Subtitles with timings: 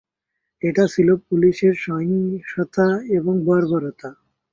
[0.61, 4.09] এটা ছিল পুলিশের সহিংসতা এবং বর্বরতা।